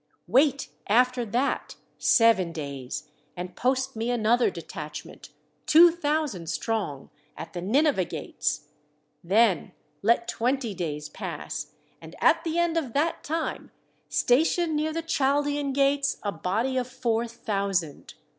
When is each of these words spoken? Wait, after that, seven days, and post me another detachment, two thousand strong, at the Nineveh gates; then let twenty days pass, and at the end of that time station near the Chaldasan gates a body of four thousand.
Wait, 0.25 0.69
after 0.87 1.23
that, 1.23 1.75
seven 1.99 2.51
days, 2.51 3.11
and 3.37 3.55
post 3.55 3.95
me 3.95 4.09
another 4.09 4.49
detachment, 4.49 5.29
two 5.67 5.91
thousand 5.91 6.49
strong, 6.49 7.11
at 7.37 7.53
the 7.53 7.61
Nineveh 7.61 8.05
gates; 8.05 8.61
then 9.23 9.73
let 10.01 10.27
twenty 10.27 10.73
days 10.73 11.07
pass, 11.07 11.73
and 12.01 12.15
at 12.19 12.43
the 12.43 12.57
end 12.57 12.77
of 12.77 12.93
that 12.93 13.23
time 13.23 13.69
station 14.09 14.75
near 14.75 14.91
the 14.91 15.03
Chaldasan 15.03 15.71
gates 15.71 16.17
a 16.23 16.31
body 16.31 16.77
of 16.77 16.87
four 16.87 17.27
thousand. 17.27 18.15